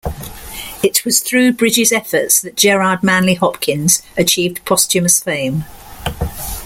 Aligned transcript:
It 0.81 1.05
was 1.05 1.19
through 1.21 1.51
Bridges' 1.53 1.91
efforts 1.91 2.39
that 2.41 2.57
Gerard 2.57 3.03
Manley 3.03 3.35
Hopkins 3.35 4.01
achieved 4.17 4.65
posthumous 4.65 5.19
fame. 5.19 5.63